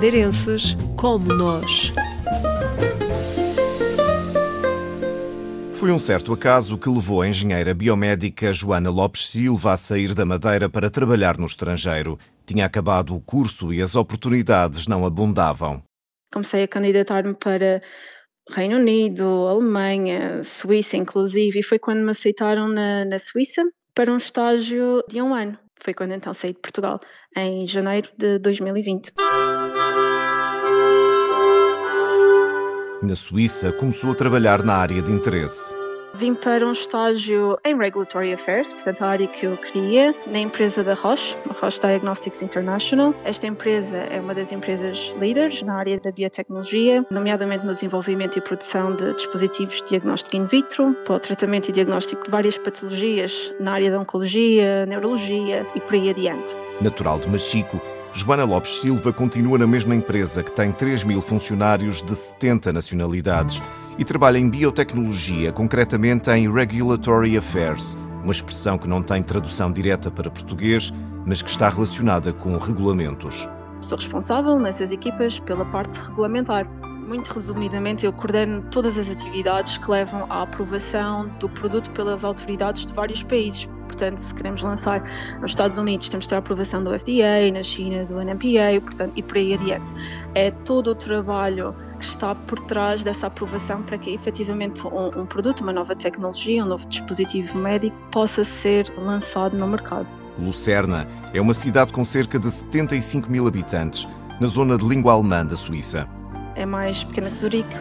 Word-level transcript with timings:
madeirenses 0.00 0.74
como 0.96 1.26
nós. 1.34 1.92
Foi 5.74 5.92
um 5.92 5.98
certo 5.98 6.32
acaso 6.32 6.78
que 6.78 6.88
levou 6.88 7.20
a 7.20 7.28
engenheira 7.28 7.74
biomédica 7.74 8.50
Joana 8.54 8.88
Lopes 8.88 9.28
Silva 9.28 9.74
a 9.74 9.76
sair 9.76 10.14
da 10.14 10.24
Madeira 10.24 10.70
para 10.70 10.88
trabalhar 10.88 11.36
no 11.36 11.44
estrangeiro. 11.44 12.18
Tinha 12.46 12.64
acabado 12.64 13.14
o 13.14 13.20
curso 13.20 13.74
e 13.74 13.82
as 13.82 13.94
oportunidades 13.94 14.86
não 14.86 15.04
abundavam. 15.04 15.82
Comecei 16.32 16.62
a 16.62 16.68
candidatar-me 16.68 17.34
para 17.34 17.82
Reino 18.48 18.76
Unido, 18.76 19.26
Alemanha, 19.48 20.42
Suíça, 20.42 20.96
inclusive, 20.96 21.58
e 21.58 21.62
foi 21.62 21.78
quando 21.78 22.02
me 22.02 22.10
aceitaram 22.12 22.68
na, 22.68 23.04
na 23.04 23.18
Suíça 23.18 23.62
para 23.94 24.10
um 24.10 24.16
estágio 24.16 25.04
de 25.06 25.20
um 25.20 25.34
ano. 25.34 25.58
Foi 25.78 25.92
quando 25.92 26.14
então 26.14 26.32
saí 26.32 26.54
de 26.54 26.58
Portugal, 26.58 27.00
em 27.36 27.66
janeiro 27.66 28.08
de 28.16 28.38
2020. 28.38 29.12
Na 33.02 33.14
Suíça, 33.14 33.72
começou 33.72 34.12
a 34.12 34.14
trabalhar 34.14 34.62
na 34.62 34.74
área 34.74 35.00
de 35.00 35.10
interesse. 35.10 35.74
Vim 36.16 36.34
para 36.34 36.66
um 36.66 36.72
estágio 36.72 37.56
em 37.64 37.74
Regulatory 37.74 38.34
Affairs, 38.34 38.74
portanto 38.74 39.00
a 39.00 39.06
área 39.06 39.26
que 39.26 39.46
eu 39.46 39.56
queria, 39.56 40.14
na 40.26 40.38
empresa 40.38 40.84
da 40.84 40.92
Roche, 40.92 41.34
a 41.48 41.54
Roche 41.54 41.80
Diagnostics 41.80 42.42
International. 42.42 43.14
Esta 43.24 43.46
empresa 43.46 43.96
é 43.96 44.20
uma 44.20 44.34
das 44.34 44.52
empresas 44.52 45.14
líderes 45.18 45.62
na 45.62 45.76
área 45.76 45.98
da 45.98 46.12
biotecnologia, 46.12 47.02
nomeadamente 47.10 47.64
no 47.64 47.72
desenvolvimento 47.72 48.36
e 48.36 48.42
produção 48.42 48.94
de 48.94 49.14
dispositivos 49.14 49.76
de 49.76 49.88
diagnóstico 49.88 50.36
in 50.36 50.44
vitro, 50.44 50.94
para 51.06 51.14
o 51.14 51.20
tratamento 51.20 51.70
e 51.70 51.72
diagnóstico 51.72 52.24
de 52.24 52.30
várias 52.30 52.58
patologias 52.58 53.54
na 53.58 53.72
área 53.72 53.90
da 53.90 53.98
oncologia, 53.98 54.84
neurologia 54.84 55.66
e 55.74 55.80
por 55.80 55.94
aí 55.94 56.10
adiante. 56.10 56.54
Natural 56.82 57.18
de 57.18 57.30
Machico, 57.30 57.80
Joana 58.12 58.44
Lopes 58.44 58.80
Silva 58.80 59.12
continua 59.12 59.56
na 59.56 59.66
mesma 59.66 59.94
empresa 59.94 60.42
que 60.42 60.50
tem 60.50 60.72
3 60.72 61.04
mil 61.04 61.22
funcionários 61.22 62.02
de 62.02 62.14
70 62.14 62.72
nacionalidades 62.72 63.62
e 63.98 64.04
trabalha 64.04 64.36
em 64.36 64.50
biotecnologia, 64.50 65.52
concretamente 65.52 66.28
em 66.30 66.52
Regulatory 66.52 67.36
Affairs, 67.36 67.96
uma 68.22 68.32
expressão 68.32 68.76
que 68.76 68.88
não 68.88 69.02
tem 69.02 69.22
tradução 69.22 69.70
direta 69.70 70.10
para 70.10 70.30
português, 70.30 70.92
mas 71.24 71.40
que 71.40 71.50
está 71.50 71.68
relacionada 71.68 72.32
com 72.32 72.56
regulamentos. 72.58 73.48
Sou 73.80 73.96
responsável 73.96 74.58
nessas 74.58 74.90
equipas 74.90 75.38
pela 75.40 75.64
parte 75.66 75.98
regulamentar. 76.00 76.66
Muito 77.10 77.32
resumidamente, 77.32 78.06
eu 78.06 78.12
coordeno 78.12 78.62
todas 78.70 78.96
as 78.96 79.10
atividades 79.10 79.76
que 79.76 79.90
levam 79.90 80.26
à 80.30 80.42
aprovação 80.42 81.26
do 81.40 81.48
produto 81.48 81.90
pelas 81.90 82.22
autoridades 82.22 82.86
de 82.86 82.92
vários 82.92 83.24
países, 83.24 83.68
portanto, 83.86 84.18
se 84.18 84.32
queremos 84.32 84.62
lançar 84.62 85.02
nos 85.40 85.50
Estados 85.50 85.76
Unidos, 85.76 86.08
temos 86.08 86.26
de 86.26 86.28
ter 86.28 86.36
a 86.36 86.38
aprovação 86.38 86.84
do 86.84 86.96
FDA, 86.96 87.50
na 87.52 87.64
China 87.64 88.04
do 88.04 88.14
NMPA, 88.14 88.80
portanto, 88.80 89.14
e 89.16 89.24
por 89.24 89.38
aí 89.38 89.54
adiante. 89.54 89.92
É 90.36 90.52
todo 90.52 90.92
o 90.92 90.94
trabalho 90.94 91.74
que 91.98 92.04
está 92.04 92.32
por 92.32 92.60
trás 92.66 93.02
dessa 93.02 93.26
aprovação 93.26 93.82
para 93.82 93.98
que 93.98 94.14
efetivamente 94.14 94.86
um, 94.86 95.22
um 95.22 95.26
produto, 95.26 95.62
uma 95.62 95.72
nova 95.72 95.96
tecnologia, 95.96 96.64
um 96.64 96.68
novo 96.68 96.86
dispositivo 96.86 97.58
médico 97.58 97.96
possa 98.12 98.44
ser 98.44 98.88
lançado 98.96 99.56
no 99.56 99.66
mercado. 99.66 100.06
Lucerna 100.38 101.08
é 101.34 101.40
uma 101.40 101.54
cidade 101.54 101.92
com 101.92 102.04
cerca 102.04 102.38
de 102.38 102.48
75 102.48 103.28
mil 103.28 103.48
habitantes, 103.48 104.06
na 104.40 104.46
zona 104.46 104.78
de 104.78 104.86
língua 104.86 105.14
alemã 105.14 105.44
da 105.44 105.56
Suíça 105.56 106.08
é 106.60 106.66
mais 106.66 107.02
pequena 107.04 107.30
que 107.30 107.36
Zurique. 107.36 107.74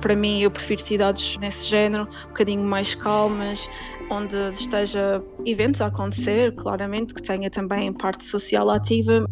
Para 0.00 0.16
mim, 0.16 0.40
eu 0.40 0.50
prefiro 0.50 0.82
cidades 0.82 1.36
nesse 1.38 1.66
género, 1.66 2.08
um 2.24 2.28
bocadinho 2.28 2.64
mais 2.64 2.94
calmas, 2.94 3.68
onde 4.10 4.36
esteja 4.50 5.22
eventos 5.44 5.80
a 5.80 5.86
acontecer, 5.86 6.54
claramente, 6.56 7.14
que 7.14 7.22
tenha 7.22 7.48
também 7.50 7.92
parte 7.92 8.24
social 8.24 8.68
ativa. 8.70 9.26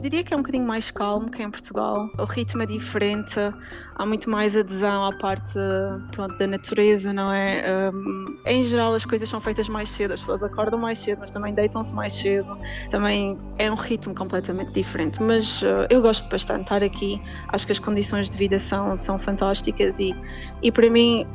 Diria 0.00 0.24
que 0.24 0.32
é 0.32 0.36
um 0.36 0.40
bocadinho 0.40 0.66
mais 0.66 0.90
calmo 0.90 1.30
que 1.30 1.42
em 1.42 1.50
Portugal. 1.50 2.08
O 2.18 2.24
ritmo 2.24 2.62
é 2.62 2.66
diferente, 2.66 3.38
há 3.94 4.06
muito 4.06 4.30
mais 4.30 4.56
adesão 4.56 5.04
à 5.04 5.12
parte 5.18 5.52
pronto, 6.12 6.38
da 6.38 6.46
natureza, 6.46 7.12
não 7.12 7.30
é? 7.30 7.90
Um, 7.92 8.38
em 8.46 8.64
geral, 8.64 8.94
as 8.94 9.04
coisas 9.04 9.28
são 9.28 9.40
feitas 9.40 9.68
mais 9.68 9.90
cedo, 9.90 10.14
as 10.14 10.20
pessoas 10.20 10.42
acordam 10.42 10.80
mais 10.80 10.98
cedo, 11.00 11.18
mas 11.20 11.30
também 11.30 11.52
deitam-se 11.52 11.94
mais 11.94 12.14
cedo. 12.14 12.58
Também 12.88 13.38
é 13.58 13.70
um 13.70 13.74
ritmo 13.74 14.14
completamente 14.14 14.72
diferente. 14.72 15.22
Mas 15.22 15.60
uh, 15.60 15.86
eu 15.90 16.00
gosto 16.00 16.26
bastante 16.30 16.60
de 16.60 16.62
estar 16.62 16.82
aqui, 16.82 17.20
acho 17.48 17.66
que 17.66 17.72
as 17.72 17.78
condições 17.78 18.30
de 18.30 18.38
vida 18.38 18.58
são, 18.58 18.96
são 18.96 19.18
fantásticas 19.18 19.98
e, 19.98 20.16
e 20.62 20.72
para 20.72 20.88
mim 20.88 21.26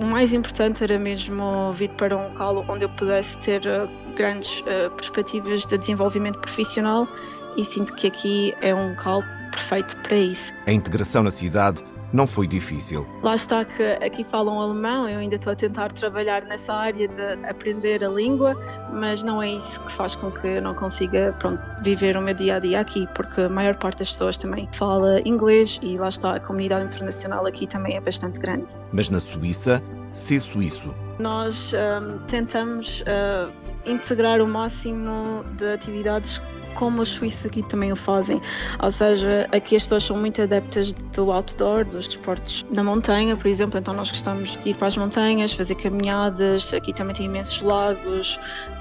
o 0.00 0.04
mais 0.04 0.32
importante 0.32 0.82
era 0.82 0.98
mesmo 0.98 1.72
vir 1.72 1.90
para 1.90 2.16
um 2.16 2.28
local 2.28 2.64
onde 2.68 2.84
eu 2.84 2.88
pudesse 2.88 3.36
ter 3.38 3.60
uh, 3.66 4.14
grandes 4.16 4.60
uh, 4.60 4.90
perspectivas 4.96 5.66
de 5.66 5.76
desenvolvimento 5.76 6.38
profissional 6.40 7.06
e 7.56 7.64
sinto 7.64 7.94
que 7.94 8.06
aqui 8.06 8.54
é 8.60 8.74
um 8.74 8.88
local 8.90 9.22
perfeito 9.50 9.96
para 9.98 10.16
isso. 10.16 10.52
A 10.66 10.72
integração 10.72 11.22
na 11.22 11.30
cidade 11.30 11.84
não 12.14 12.28
foi 12.28 12.46
difícil. 12.46 13.04
Lá 13.22 13.34
está 13.34 13.64
que 13.64 13.82
aqui 13.82 14.24
falam 14.30 14.60
alemão, 14.60 15.08
eu 15.08 15.18
ainda 15.18 15.34
estou 15.34 15.52
a 15.52 15.56
tentar 15.56 15.92
trabalhar 15.92 16.44
nessa 16.44 16.72
área 16.72 17.08
de 17.08 17.46
aprender 17.48 18.04
a 18.04 18.08
língua, 18.08 18.54
mas 18.92 19.24
não 19.24 19.42
é 19.42 19.50
isso 19.50 19.80
que 19.80 19.92
faz 19.92 20.14
com 20.14 20.30
que 20.30 20.46
eu 20.46 20.62
não 20.62 20.74
consiga 20.74 21.34
pronto, 21.40 21.60
viver 21.82 22.16
o 22.16 22.22
meu 22.22 22.32
dia 22.32 22.56
a 22.56 22.58
dia 22.60 22.80
aqui, 22.80 23.08
porque 23.16 23.40
a 23.40 23.48
maior 23.48 23.74
parte 23.74 23.98
das 23.98 24.10
pessoas 24.10 24.38
também 24.38 24.68
fala 24.72 25.20
inglês 25.26 25.80
e 25.82 25.98
lá 25.98 26.08
está, 26.08 26.36
a 26.36 26.40
comunidade 26.40 26.84
internacional 26.84 27.44
aqui 27.46 27.66
também 27.66 27.96
é 27.96 28.00
bastante 28.00 28.38
grande. 28.38 28.76
Mas 28.92 29.10
na 29.10 29.18
Suíça, 29.18 29.82
ser 30.14 30.40
suíço. 30.40 30.94
Nós 31.18 31.72
um, 31.72 32.18
tentamos 32.26 33.02
uh, 33.02 33.52
integrar 33.84 34.40
o 34.40 34.46
máximo 34.46 35.44
de 35.58 35.74
atividades 35.74 36.40
como 36.74 37.02
os 37.02 37.08
suíços 37.08 37.46
aqui 37.46 37.62
também 37.62 37.92
o 37.92 37.96
fazem. 37.96 38.40
Ou 38.82 38.90
seja, 38.90 39.48
aqui 39.52 39.76
as 39.76 39.82
pessoas 39.82 40.04
são 40.04 40.16
muito 40.16 40.42
adeptas 40.42 40.92
do 40.92 41.30
outdoor, 41.30 41.84
dos 41.84 42.08
desportos 42.08 42.66
na 42.70 42.82
montanha, 42.82 43.36
por 43.36 43.46
exemplo. 43.46 43.78
Então 43.78 43.94
nós 43.94 44.10
gostamos 44.10 44.56
de 44.56 44.70
ir 44.70 44.76
para 44.76 44.88
as 44.88 44.96
montanhas, 44.96 45.52
fazer 45.52 45.76
caminhadas. 45.76 46.74
Aqui 46.74 46.92
também 46.92 47.14
tem 47.14 47.26
imensos 47.26 47.62
lagos, 47.62 48.38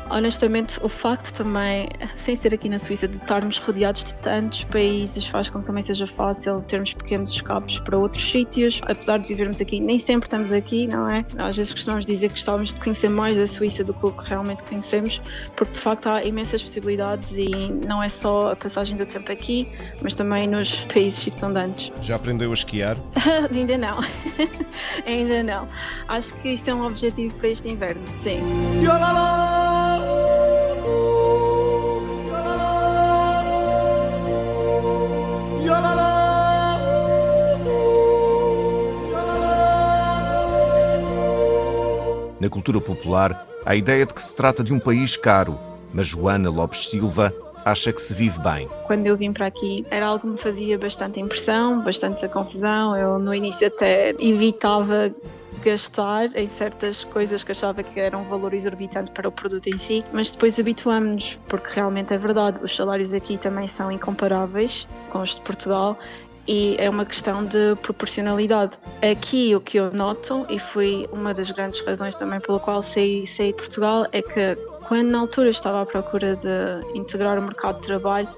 honestamente, 0.09 0.80
o 0.81 0.90
facto 0.90 1.34
também, 1.34 1.90
sem 2.18 2.36
ser 2.36 2.53
aqui 2.53 2.69
na 2.69 2.80
Suíça, 2.80 3.08
de 3.08 3.18
estarmos 3.18 3.58
rodeados 3.58 4.03
de 4.03 4.14
tantos 4.16 4.64
países, 4.66 5.25
faz 5.25 5.50
com 5.50 5.59
que 5.59 5.66
também 5.66 5.84
seja 5.84 6.08
fácil 6.08 6.62
termos 6.62 6.94
pequenos 6.94 7.31
escapes 7.31 7.80
para 7.80 7.97
outros 7.97 8.24
sítios. 8.24 8.81
Apesar 8.84 9.18
de 9.19 9.28
vivermos 9.28 9.62
aqui, 9.62 9.80
nem 9.80 10.00
sempre 10.00 10.28
estamos 10.28 10.52
aqui, 10.52 10.88
não 10.88 11.09
é? 11.09 11.25
Às 11.38 11.56
vezes 11.56 11.74
costumamos 11.74 12.06
dizer 12.06 12.30
que 12.30 12.36
gostávamos 12.36 12.74
de 12.74 12.81
conhecer 12.81 13.09
mais 13.09 13.38
da 13.38 13.47
Suíça 13.47 13.84
do 13.84 13.94
que 13.94 14.06
o 14.06 14.12
que 14.12 14.30
realmente 14.30 14.64
conhecemos, 14.64 15.22
porque 15.56 15.74
de 15.74 15.80
facto 15.80 16.08
há 16.08 16.24
imensas 16.24 16.62
possibilidades 16.62 17.31
e 17.31 17.50
não 17.85 18.02
é 18.02 18.09
só 18.09 18.52
a 18.52 18.56
passagem 18.56 18.97
do 18.97 19.06
tempo 19.06 19.31
aqui, 19.31 19.68
mas 20.02 20.16
também 20.16 20.47
nos 20.47 20.75
países 20.85 21.20
circundantes. 21.20 21.91
Já 22.02 22.16
aprendeu 22.16 22.52
a 22.52 22.53
esquiar? 22.53 22.97
Ainda 23.52 23.78
não. 23.78 24.00
Ainda 25.06 25.44
não. 25.44 25.68
Acho 26.08 26.34
que 26.35 26.50
isso 26.50 26.70
é 26.70 26.74
um 26.74 26.85
objetivo 26.85 27.35
para 27.35 27.50
este 27.50 27.70
inverno, 27.70 28.03
sim. 28.22 28.40
Na 42.44 42.50
cultura 42.50 42.81
popular, 42.81 43.48
a 43.66 43.74
ideia 43.74 44.06
de 44.06 44.14
que 44.14 44.22
se 44.22 44.36
trata 44.36 44.66
de 44.66 44.74
um 44.74 44.78
país 44.78 45.16
caro, 45.16 45.58
mas 45.94 46.08
Joana 46.08 46.50
Lopes 46.50 46.90
Silva 46.90 47.34
acha 47.64 47.94
que 47.94 48.02
se 48.02 48.14
vive 48.14 48.38
bem. 48.40 48.68
Quando 48.86 49.08
eu 49.08 49.16
vim 49.16 49.31
para 49.31 49.46
aqui, 49.46 49.86
era 49.90 50.08
algo 50.08 50.20
que 50.20 50.28
me 50.28 50.38
fazia 50.38 50.78
bastante 50.78 51.22
impressão, 51.22 51.82
bastante 51.82 52.28
confusão. 52.28 52.98
Eu, 52.98 53.18
no 53.18 53.34
início, 53.34 53.66
até 53.66 54.09
evitava 54.20 55.09
gastar 55.64 56.36
em 56.36 56.50
certas 56.50 57.06
coisas 57.06 57.46
que 57.46 57.53
achava 57.53 57.82
que 57.82 57.98
eram 57.98 58.20
um 58.20 58.26
valor 58.26 58.53
exorbitante 58.53 59.12
para 59.12 59.30
o 59.30 59.32
produto 59.32 59.67
em 59.67 59.78
si, 59.78 60.03
mas 60.12 60.34
depois 60.34 60.59
habituamos-nos, 60.59 61.40
porque 61.47 61.70
realmente 61.73 62.14
é 62.14 62.17
verdade, 62.17 62.59
os 62.62 62.76
salários 62.76 63.14
aqui 63.14 63.38
também 63.38 63.70
são 63.70 63.90
incomparáveis 63.90 64.85
com 65.09 65.22
os 65.22 65.34
de 65.34 65.41
Portugal 65.44 65.97
e 66.47 66.75
é 66.78 66.90
uma 66.90 67.05
questão 67.05 67.45
de 67.45 67.75
proporcionalidade. 67.81 68.73
Aqui 69.01 69.55
o 69.55 69.61
que 69.61 69.78
eu 69.78 69.91
noto, 69.91 70.45
e 70.49 70.59
foi 70.59 71.07
uma 71.11 71.34
das 71.34 71.49
grandes 71.51 71.81
razões 71.81 72.16
também 72.16 72.40
pela 72.40 72.59
qual 72.59 72.81
saí, 72.81 73.25
saí 73.25 73.51
de 73.51 73.57
Portugal, 73.57 74.05
é 74.11 74.22
que 74.22 74.55
quando 74.87 75.09
na 75.09 75.19
altura 75.19 75.49
estava 75.49 75.81
à 75.81 75.85
procura 75.85 76.35
de 76.35 76.97
integrar 76.97 77.37
o 77.40 77.41
mercado 77.41 77.79
de 77.79 77.87
trabalho, 77.87 78.29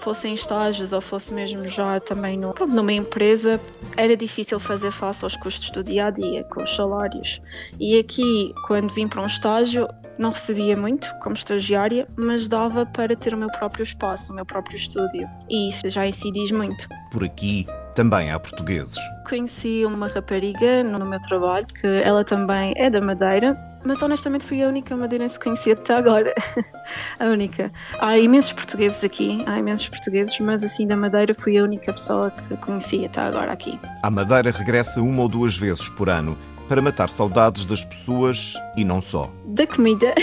fosse 0.00 0.28
em 0.28 0.34
estágios 0.34 0.92
ou 0.92 1.00
fosse 1.00 1.32
mesmo 1.32 1.68
já 1.68 2.00
também 2.00 2.38
no, 2.38 2.54
pronto, 2.54 2.72
numa 2.74 2.92
empresa, 2.92 3.60
era 3.96 4.16
difícil 4.16 4.58
fazer 4.58 4.90
face 4.90 5.24
aos 5.24 5.36
custos 5.36 5.70
do 5.70 5.84
dia 5.84 6.06
a 6.06 6.10
dia, 6.10 6.44
com 6.44 6.62
os 6.62 6.74
salários. 6.74 7.40
E 7.78 7.98
aqui, 7.98 8.54
quando 8.66 8.92
vim 8.92 9.06
para 9.06 9.22
um 9.22 9.26
estágio, 9.26 9.88
não 10.20 10.30
recebia 10.30 10.76
muito 10.76 11.12
como 11.20 11.34
estagiária, 11.34 12.06
mas 12.14 12.46
dava 12.46 12.84
para 12.84 13.16
ter 13.16 13.32
o 13.32 13.38
meu 13.38 13.48
próprio 13.48 13.82
espaço, 13.82 14.32
o 14.32 14.36
meu 14.36 14.44
próprio 14.44 14.76
estúdio. 14.76 15.26
E 15.48 15.70
isso 15.70 15.88
já 15.88 16.06
em 16.06 16.12
si 16.12 16.30
diz 16.30 16.52
muito. 16.52 16.86
Por 17.10 17.24
aqui 17.24 17.66
também 17.94 18.30
há 18.30 18.38
portugueses. 18.38 18.98
Conheci 19.26 19.84
uma 19.84 20.08
rapariga 20.08 20.84
no 20.84 21.04
meu 21.06 21.20
trabalho, 21.22 21.66
que 21.66 21.86
ela 21.86 22.22
também 22.22 22.74
é 22.76 22.90
da 22.90 23.00
Madeira, 23.00 23.56
mas 23.84 24.02
honestamente 24.02 24.44
fui 24.44 24.62
a 24.62 24.68
única 24.68 24.94
madeirense 24.94 25.38
que 25.38 25.44
conheci 25.44 25.72
até 25.72 25.94
agora. 25.94 26.34
a 27.18 27.24
única. 27.24 27.72
Há 27.98 28.18
imensos 28.18 28.52
portugueses 28.52 29.02
aqui, 29.02 29.42
há 29.46 29.58
imensos 29.58 29.88
portugueses, 29.88 30.38
mas 30.40 30.62
assim 30.62 30.86
da 30.86 30.96
Madeira 30.96 31.34
fui 31.34 31.56
a 31.56 31.64
única 31.64 31.92
pessoa 31.92 32.30
que 32.30 32.56
conheci 32.58 33.04
até 33.06 33.20
agora 33.22 33.52
aqui. 33.52 33.78
A 34.02 34.10
Madeira 34.10 34.50
regressa 34.50 35.00
uma 35.00 35.22
ou 35.22 35.28
duas 35.28 35.56
vezes 35.56 35.88
por 35.88 36.10
ano 36.10 36.36
para 36.70 36.80
matar 36.80 37.08
saudades 37.08 37.64
das 37.64 37.84
pessoas 37.84 38.54
e 38.76 38.84
não 38.84 39.02
só. 39.02 39.28
Da 39.44 39.66
comida, 39.66 40.14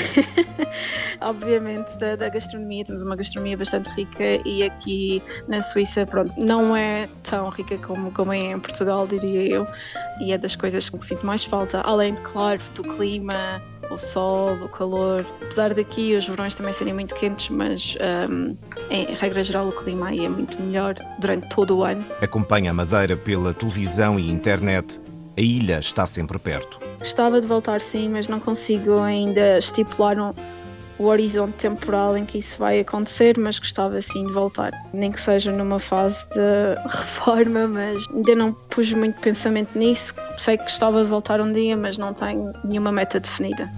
obviamente, 1.20 1.98
da, 1.98 2.16
da, 2.16 2.30
gastronomia. 2.30 2.86
Temos 2.86 3.04
uma 3.04 3.18
gastronomia 3.18 3.58
bastante 3.58 3.90
rica 3.90 4.24
e 4.48 4.64
aqui 4.64 5.22
na 5.46 5.60
Suíça, 5.60 6.06
pronto, 6.06 6.32
não 6.38 6.74
é 6.74 7.10
tão 7.24 7.50
rica 7.50 7.78
como, 7.80 8.14
como 8.14 8.32
é 8.32 8.54
em 8.54 8.60
Portugal, 8.62 9.06
diria 9.06 9.46
eu. 9.46 9.66
E 10.22 10.32
é 10.32 10.38
das 10.38 10.56
coisas 10.56 10.90
que 10.90 11.06
sinto 11.06 11.26
mais 11.26 11.44
falta, 11.44 11.82
além, 11.82 12.14
de, 12.14 12.22
claro, 12.22 12.62
do 12.76 12.82
clima, 12.82 13.62
o 13.92 13.98
sol, 13.98 14.54
o 14.54 14.70
calor. 14.70 15.26
Apesar 15.42 15.74
daqui 15.74 16.16
os 16.16 16.26
verões 16.30 16.56
também 16.56 16.72
serem 16.72 16.94
muito 16.94 17.14
quentes, 17.14 17.50
mas 17.50 17.98
um, 18.32 18.56
em 18.90 19.14
regra 19.16 19.44
geral 19.44 19.68
o 19.68 19.74
clima 19.74 20.08
aí 20.08 20.24
é 20.24 20.30
muito 20.30 20.58
melhor 20.62 20.96
durante 21.20 21.50
todo 21.50 21.80
o 21.80 21.84
ano. 21.84 22.06
Acompanha 22.22 22.72
a 22.72 22.74
Madeira 22.74 23.18
pela 23.18 23.54
televisão 23.54 24.18
e 24.18 24.32
internet 24.32 24.98
a 25.38 25.42
ilha 25.42 25.80
está 25.80 26.06
sempre 26.08 26.40
perto. 26.40 26.80
Gostava 27.00 27.40
de 27.40 27.48
voltar 27.48 27.80
sim, 27.80 28.10
mas 28.10 28.28
não 28.28 28.40
consigo 28.40 29.00
ainda 29.00 29.60
estipular 29.60 30.20
um, 30.20 30.32
o 30.98 31.06
horizonte 31.06 31.54
temporal 31.54 32.18
em 32.18 32.26
que 32.26 32.40
isso 32.40 32.58
vai 32.58 32.80
acontecer, 32.80 33.38
mas 33.38 33.60
gostava 33.60 34.02
sim 34.02 34.26
de 34.26 34.34
voltar. 34.34 34.72
Nem 34.92 35.12
que 35.12 35.22
seja 35.22 35.52
numa 35.52 35.80
fase 35.80 36.28
de 36.30 36.76
reforma, 36.90 37.68
mas 37.68 38.04
ainda 38.14 38.36
não 38.36 38.54
pus 38.54 38.92
muito 38.92 39.20
pensamento 39.22 39.78
nisso. 39.78 40.14
Sei 40.40 40.58
que 40.58 40.64
gostava 40.64 41.04
de 41.04 41.10
voltar 41.10 41.40
um 41.40 41.52
dia, 41.52 41.78
mas 41.78 41.98
não 41.98 42.14
tenho 42.14 42.52
nenhuma 42.64 42.92
meta 42.92 43.20
definida. 43.20 43.72